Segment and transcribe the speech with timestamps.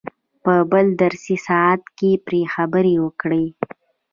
[0.43, 3.45] په بل درسي ساعت کې پرې خبرې وکړئ.